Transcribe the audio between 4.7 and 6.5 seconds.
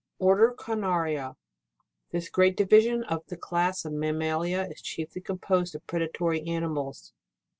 is chiefly com posed of predatory